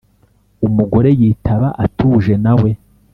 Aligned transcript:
umugore 0.67 1.09
yitaba 1.19 1.67
atuje 1.85 2.33
nawe 2.43 2.69